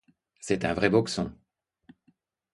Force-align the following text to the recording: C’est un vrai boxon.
C’est 0.39 0.65
un 0.65 0.73
vrai 0.73 0.89
boxon. 0.89 1.31